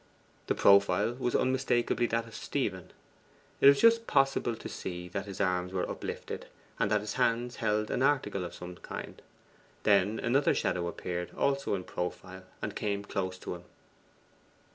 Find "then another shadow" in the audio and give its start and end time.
9.83-10.87